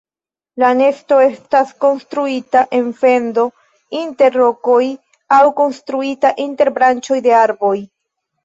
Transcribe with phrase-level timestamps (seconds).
[0.61, 3.45] La nesto estas konstruita en fendo
[3.99, 4.81] inter rokoj
[5.41, 7.77] aŭ konstruita inter branĉoj de arboj.